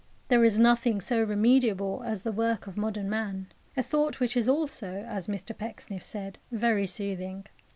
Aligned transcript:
There 0.29 0.43
is 0.43 0.57
nothing 0.57 0.99
so 0.99 1.23
remediable 1.23 2.01
as 2.03 2.23
the 2.23 2.31
work 2.31 2.65
of 2.65 2.75
modern 2.75 3.07
man 3.07 3.51
"a 3.77 3.83
thought 3.83 4.19
which 4.19 4.35
is 4.35 4.49
also," 4.49 5.05
as 5.07 5.27
Mr 5.27 5.55
Pecksniff 5.55 6.03
said, 6.03 6.39
"very 6.51 6.87
soothing." 6.87 7.45